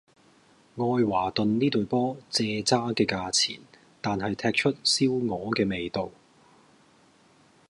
[0.77, 3.59] 愛華頓呢隊波蔗渣嘅價錢,
[4.01, 6.09] 但係踢出燒鵝嘅味道